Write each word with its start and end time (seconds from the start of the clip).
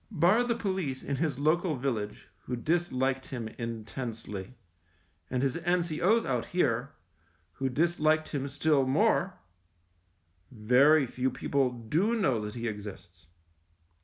Bar 0.09 0.45
the 0.45 0.55
police 0.55 1.03
in 1.03 1.17
his 1.17 1.37
local 1.37 1.75
village, 1.75 2.27
who 2.45 2.55
disliked 2.55 3.27
him 3.27 3.47
intensely, 3.59 4.55
and 5.29 5.43
his 5.43 5.57
N.C.O.'s 5.57 6.25
out 6.25 6.45
here, 6.47 6.93
who 7.51 7.69
dis 7.69 7.99
liked 7.99 8.29
him 8.31 8.47
still 8.47 8.87
more, 8.87 9.37
very 10.49 11.05
few 11.05 11.29
people 11.29 11.69
do 11.69 12.15
know 12.19 12.41
that 12.41 12.55
he 12.55 12.67
exists. 12.67 13.27